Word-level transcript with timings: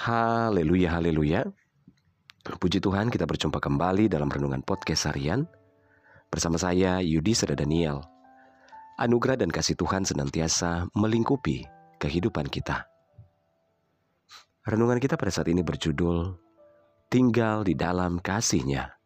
Haleluya, 0.00 0.96
haleluya. 0.96 1.44
Puji 2.40 2.80
Tuhan 2.80 3.12
kita 3.12 3.28
berjumpa 3.28 3.60
kembali 3.60 4.08
dalam 4.08 4.32
Renungan 4.32 4.64
Podcast 4.64 5.12
Harian. 5.12 5.44
Bersama 6.32 6.56
saya 6.56 7.04
Yudi 7.04 7.36
Seda 7.36 7.52
Daniel. 7.52 8.00
Anugerah 8.96 9.36
dan 9.36 9.52
kasih 9.52 9.76
Tuhan 9.76 10.08
senantiasa 10.08 10.88
melingkupi 10.96 11.68
kehidupan 12.00 12.48
kita. 12.48 12.88
Renungan 14.64 14.96
kita 15.04 15.20
pada 15.20 15.28
saat 15.28 15.52
ini 15.52 15.60
berjudul 15.60 16.32
Tinggal 17.12 17.68
di 17.68 17.76
dalam 17.76 18.24
kasihnya. 18.24 18.96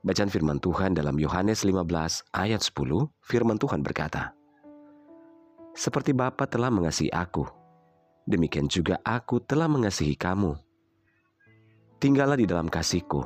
Bacaan 0.00 0.32
firman 0.32 0.56
Tuhan 0.56 0.96
dalam 0.96 1.20
Yohanes 1.20 1.68
15 1.68 2.32
ayat 2.32 2.64
10 2.64 3.12
Firman 3.28 3.60
Tuhan 3.60 3.84
berkata 3.84 4.32
Seperti 5.76 6.16
Bapa 6.16 6.48
telah 6.48 6.72
mengasihi 6.72 7.12
aku 7.12 7.60
Demikian 8.22 8.70
juga 8.70 9.02
aku 9.02 9.42
telah 9.42 9.66
mengasihi 9.66 10.14
kamu 10.14 10.54
Tinggallah 12.02 12.34
di 12.34 12.50
dalam 12.50 12.66
kasihku, 12.66 13.22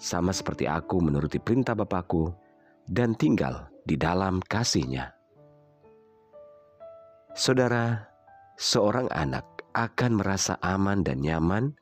sama 0.00 0.32
seperti 0.32 0.64
aku 0.64 1.04
menuruti 1.04 1.36
perintah 1.36 1.76
Bapakku 1.76 2.32
dan 2.88 3.12
tinggal 3.12 3.68
di 3.84 4.00
dalam 4.00 4.40
kasihnya. 4.40 5.12
Saudara, 7.36 8.08
seorang 8.56 9.04
anak 9.12 9.44
akan 9.76 10.16
merasa 10.16 10.56
aman 10.64 11.04
dan 11.04 11.20
nyaman 11.20 11.76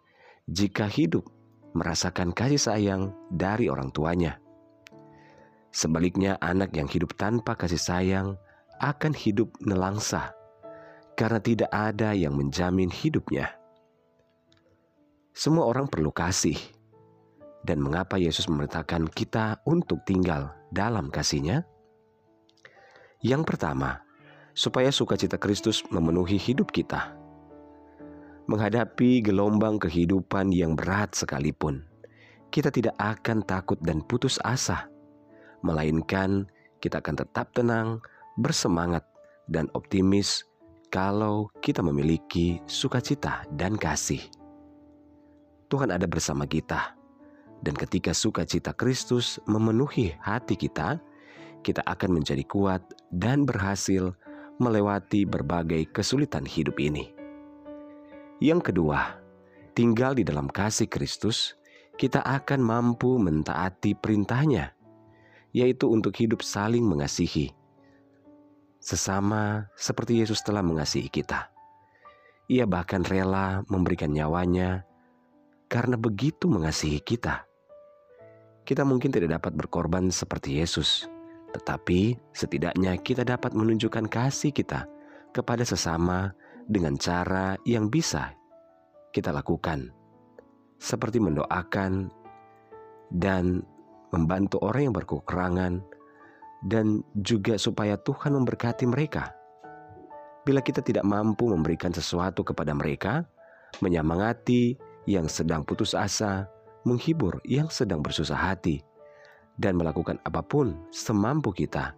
jika 0.51 0.91
hidup 0.91 1.23
merasakan 1.79 2.34
kasih 2.34 2.59
sayang 2.59 3.15
dari 3.30 3.70
orang 3.70 3.95
tuanya. 3.95 4.43
Sebaliknya, 5.70 6.34
anak 6.43 6.74
yang 6.74 6.91
hidup 6.91 7.15
tanpa 7.15 7.55
kasih 7.55 7.79
sayang 7.79 8.34
akan 8.82 9.15
hidup 9.15 9.55
nelangsa 9.62 10.34
karena 11.18 11.42
tidak 11.42 11.66
ada 11.74 12.14
yang 12.14 12.38
menjamin 12.38 12.86
hidupnya. 12.86 13.50
Semua 15.34 15.66
orang 15.66 15.90
perlu 15.90 16.14
kasih. 16.14 16.54
Dan 17.66 17.82
mengapa 17.82 18.23
Yesus 18.23 18.46
memerintahkan 18.46 19.10
kita 19.10 19.59
untuk 19.66 20.06
tinggal 20.06 20.54
dalam 20.70 21.10
kasihnya? 21.10 21.66
Yang 23.18 23.43
pertama, 23.51 23.98
supaya 24.54 24.95
sukacita 24.95 25.34
Kristus 25.43 25.82
memenuhi 25.90 26.38
hidup 26.38 26.70
kita. 26.70 27.18
Menghadapi 28.46 29.21
gelombang 29.21 29.82
kehidupan 29.82 30.54
yang 30.54 30.78
berat 30.78 31.18
sekalipun, 31.18 31.82
kita 32.54 32.71
tidak 32.71 32.95
akan 32.96 33.43
takut 33.43 33.76
dan 33.82 34.06
putus 34.06 34.38
asa, 34.46 34.87
melainkan 35.66 36.46
kita 36.78 37.02
akan 37.02 37.26
tetap 37.26 37.50
tenang, 37.52 37.98
bersemangat, 38.38 39.02
dan 39.50 39.66
optimis 39.74 40.48
kalau 40.88 41.52
kita 41.60 41.84
memiliki 41.84 42.60
sukacita 42.64 43.44
dan 43.52 43.76
kasih. 43.76 44.20
Tuhan 45.68 45.92
ada 45.92 46.08
bersama 46.08 46.48
kita. 46.48 46.96
Dan 47.60 47.74
ketika 47.74 48.14
sukacita 48.14 48.72
Kristus 48.72 49.36
memenuhi 49.44 50.14
hati 50.22 50.54
kita, 50.56 50.96
kita 51.60 51.82
akan 51.84 52.22
menjadi 52.22 52.46
kuat 52.46 52.80
dan 53.10 53.42
berhasil 53.44 54.14
melewati 54.62 55.26
berbagai 55.26 55.90
kesulitan 55.90 56.46
hidup 56.46 56.78
ini. 56.78 57.10
Yang 58.38 58.70
kedua, 58.70 59.18
tinggal 59.74 60.14
di 60.14 60.22
dalam 60.22 60.46
kasih 60.46 60.86
Kristus, 60.86 61.59
kita 61.98 62.22
akan 62.22 62.62
mampu 62.62 63.18
mentaati 63.18 63.98
perintahnya, 63.98 64.70
yaitu 65.50 65.91
untuk 65.91 66.14
hidup 66.14 66.47
saling 66.47 66.86
mengasihi. 66.86 67.57
Sesama 68.88 69.69
seperti 69.76 70.25
Yesus 70.25 70.41
telah 70.41 70.64
mengasihi 70.64 71.12
kita. 71.12 71.53
Ia 72.48 72.64
bahkan 72.64 73.04
rela 73.04 73.60
memberikan 73.69 74.08
nyawanya 74.08 74.88
karena 75.69 76.00
begitu 76.00 76.48
mengasihi 76.48 76.97
kita. 77.04 77.44
Kita 78.64 78.88
mungkin 78.88 79.12
tidak 79.12 79.36
dapat 79.36 79.60
berkorban 79.60 80.09
seperti 80.09 80.56
Yesus, 80.56 81.04
tetapi 81.53 82.16
setidaknya 82.32 82.97
kita 83.04 83.28
dapat 83.28 83.53
menunjukkan 83.53 84.09
kasih 84.09 84.56
kita 84.56 84.88
kepada 85.37 85.69
sesama 85.69 86.32
dengan 86.65 86.97
cara 86.97 87.60
yang 87.69 87.93
bisa 87.93 88.32
kita 89.12 89.37
lakukan, 89.37 89.93
seperti 90.81 91.21
mendoakan 91.21 92.09
dan 93.12 93.60
membantu 94.16 94.65
orang 94.65 94.88
yang 94.88 94.97
berkekurangan, 94.97 95.84
dan 96.67 97.05
juga 97.23 97.55
supaya 97.61 97.95
Tuhan 98.01 98.35
memberkati 98.35 98.89
mereka. 98.89 99.35
Bila 100.43 100.65
kita 100.65 100.81
tidak 100.81 101.05
mampu 101.05 101.47
memberikan 101.51 101.93
sesuatu 101.93 102.41
kepada 102.43 102.73
mereka, 102.73 103.23
menyemangati 103.85 104.75
yang 105.05 105.29
sedang 105.29 105.63
putus 105.63 105.93
asa, 105.93 106.49
menghibur 106.89 107.39
yang 107.45 107.69
sedang 107.69 108.01
bersusah 108.01 108.39
hati, 108.39 108.81
dan 109.61 109.77
melakukan 109.77 110.17
apa 110.25 110.41
pun 110.41 110.75
semampu 110.89 111.53
kita. 111.53 111.93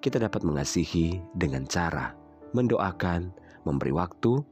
Kita 0.00 0.16
dapat 0.16 0.46
mengasihi 0.46 1.20
dengan 1.36 1.66
cara 1.68 2.20
mendoakan, 2.52 3.30
memberi 3.62 3.94
waktu, 3.94 4.42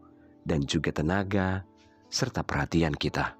dan 0.47 0.65
juga 0.65 0.95
tenaga 0.95 1.67
serta 2.09 2.41
perhatian 2.47 2.95
kita. 2.95 3.37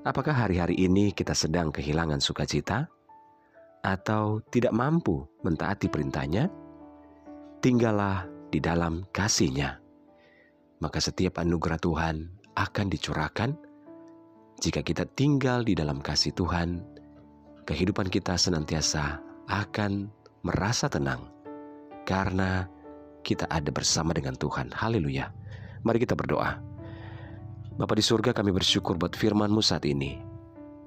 Apakah 0.00 0.32
hari-hari 0.32 0.80
ini 0.80 1.12
kita 1.12 1.36
sedang 1.36 1.68
kehilangan 1.68 2.24
sukacita 2.24 2.88
atau 3.80 4.44
tidak 4.52 4.72
mampu 4.72 5.24
mentaati 5.44 5.88
perintahnya? 5.88 6.48
Tinggallah 7.60 8.24
di 8.48 8.58
dalam 8.58 9.04
kasihnya. 9.12 9.80
Maka 10.80 10.98
setiap 11.00 11.40
anugerah 11.40 11.80
Tuhan 11.80 12.16
akan 12.56 12.86
dicurahkan 12.88 13.50
jika 14.60 14.80
kita 14.80 15.04
tinggal 15.16 15.64
di 15.64 15.76
dalam 15.76 16.00
kasih 16.00 16.32
Tuhan. 16.36 16.84
Kehidupan 17.68 18.08
kita 18.08 18.34
senantiasa 18.34 19.20
akan 19.46 20.10
merasa 20.42 20.88
tenang 20.88 21.28
karena 22.08 22.66
kita 23.20 23.44
ada 23.52 23.68
bersama 23.68 24.16
dengan 24.16 24.34
Tuhan. 24.34 24.72
Haleluya. 24.72 25.30
Mari 25.84 26.02
kita 26.02 26.16
berdoa. 26.16 26.60
Bapa 27.76 27.94
di 27.96 28.04
surga 28.04 28.36
kami 28.36 28.52
bersyukur 28.52 29.00
buat 29.00 29.16
firman-Mu 29.16 29.64
saat 29.64 29.88
ini. 29.88 30.29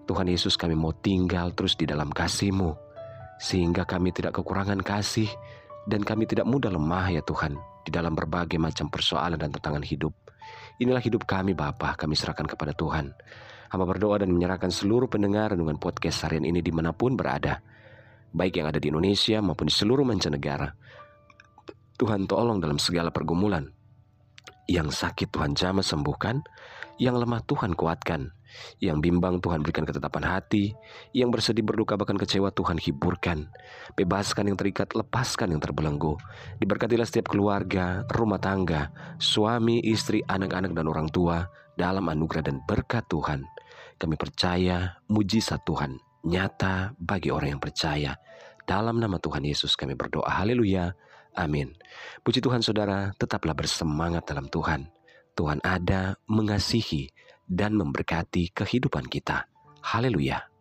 Tuhan 0.03 0.27
Yesus 0.27 0.59
kami 0.59 0.75
mau 0.75 0.91
tinggal 0.91 1.55
terus 1.55 1.79
di 1.79 1.87
dalam 1.87 2.11
kasih-Mu. 2.11 2.75
Sehingga 3.39 3.87
kami 3.87 4.11
tidak 4.11 4.39
kekurangan 4.39 4.79
kasih 4.83 5.27
dan 5.87 6.03
kami 6.03 6.27
tidak 6.27 6.47
mudah 6.47 6.71
lemah 6.71 7.11
ya 7.11 7.21
Tuhan 7.23 7.59
di 7.83 7.91
dalam 7.91 8.15
berbagai 8.15 8.55
macam 8.55 8.87
persoalan 8.87 9.35
dan 9.35 9.51
tantangan 9.51 9.83
hidup. 9.83 10.15
Inilah 10.79 11.03
hidup 11.03 11.27
kami 11.27 11.55
Bapa, 11.55 11.95
kami 11.95 12.15
serahkan 12.15 12.47
kepada 12.47 12.71
Tuhan. 12.75 13.11
Hamba 13.71 13.85
berdoa 13.89 14.21
dan 14.21 14.29
menyerahkan 14.29 14.69
seluruh 14.69 15.09
pendengar 15.09 15.55
dengan 15.55 15.75
podcast 15.81 16.23
harian 16.27 16.45
ini 16.45 16.61
di 16.61 16.69
mana 16.69 16.93
pun 16.93 17.17
berada. 17.17 17.59
Baik 18.33 18.61
yang 18.61 18.67
ada 18.69 18.77
di 18.77 18.89
Indonesia 18.89 19.41
maupun 19.41 19.69
di 19.69 19.73
seluruh 19.73 20.05
mancanegara. 20.05 20.69
Tuhan 21.97 22.25
tolong 22.25 22.57
dalam 22.61 22.77
segala 22.81 23.09
pergumulan. 23.09 23.82
Yang 24.69 24.95
sakit 24.95 25.27
Tuhan 25.33 25.53
jamah 25.59 25.83
sembuhkan, 25.83 26.39
yang 27.01 27.19
lemah 27.19 27.43
Tuhan 27.43 27.75
kuatkan, 27.75 28.31
yang 28.79 29.03
bimbang 29.03 29.43
Tuhan 29.43 29.59
berikan 29.65 29.83
ketetapan 29.83 30.23
hati, 30.23 30.71
yang 31.11 31.33
bersedih 31.33 31.65
berduka 31.65 31.99
bahkan 31.99 32.15
kecewa 32.15 32.53
Tuhan 32.53 32.79
hiburkan. 32.79 33.49
Bebaskan 33.97 34.53
yang 34.53 34.57
terikat, 34.57 34.93
lepaskan 34.95 35.51
yang 35.51 35.61
terbelenggu. 35.61 36.15
Diberkatilah 36.63 37.03
setiap 37.03 37.33
keluarga, 37.33 38.07
rumah 38.13 38.39
tangga, 38.39 38.93
suami, 39.19 39.83
istri, 39.83 40.23
anak-anak 40.23 40.71
dan 40.71 40.85
orang 40.87 41.09
tua 41.11 41.43
dalam 41.75 42.07
anugerah 42.07 42.45
dan 42.45 42.61
berkat 42.63 43.03
Tuhan. 43.09 43.43
Kami 43.97 44.15
percaya 44.15 44.95
mujizat 45.09 45.65
Tuhan 45.67 45.97
nyata 46.23 46.95
bagi 46.95 47.29
orang 47.29 47.57
yang 47.57 47.63
percaya. 47.63 48.15
Dalam 48.63 48.95
nama 48.95 49.19
Tuhan 49.19 49.43
Yesus 49.43 49.75
kami 49.75 49.93
berdoa. 49.99 50.39
Haleluya. 50.39 50.95
Amin. 51.33 51.73
Puji 52.21 52.39
Tuhan 52.39 52.61
saudara, 52.61 53.09
tetaplah 53.17 53.57
bersemangat 53.57 54.29
dalam 54.29 54.45
Tuhan. 54.47 54.85
Tuhan 55.33 55.59
ada 55.65 56.13
mengasihi 56.29 57.09
dan 57.49 57.73
memberkati 57.73 58.53
kehidupan 58.53 59.09
kita. 59.09 59.49
Haleluya! 59.81 60.52